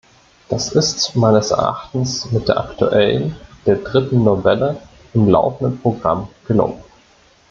Das 0.49 0.71
ist 0.71 1.15
meines 1.15 1.51
Erachtens 1.51 2.31
mit 2.31 2.47
der 2.47 2.57
aktuellen 2.57 3.35
der 3.67 3.75
dritten 3.75 4.23
Novelle 4.23 4.77
im 5.13 5.29
laufenden 5.29 5.79
Programm 5.79 6.27
gelungen. 6.47 6.83